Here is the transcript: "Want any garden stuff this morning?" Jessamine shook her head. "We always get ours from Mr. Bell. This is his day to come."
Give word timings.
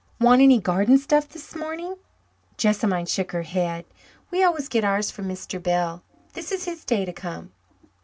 "Want 0.19 0.41
any 0.41 0.59
garden 0.59 0.97
stuff 0.97 1.29
this 1.29 1.55
morning?" 1.55 1.95
Jessamine 2.57 3.05
shook 3.05 3.33
her 3.33 3.43
head. 3.43 3.85
"We 4.31 4.43
always 4.43 4.67
get 4.67 4.83
ours 4.83 5.11
from 5.11 5.27
Mr. 5.27 5.61
Bell. 5.61 6.01
This 6.33 6.51
is 6.51 6.65
his 6.65 6.83
day 6.83 7.05
to 7.05 7.13
come." 7.13 7.51